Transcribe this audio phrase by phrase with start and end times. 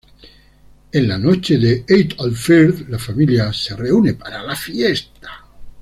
[0.93, 5.31] En la noche de Eid al-Fitr, la familia se reúne para la fiesta.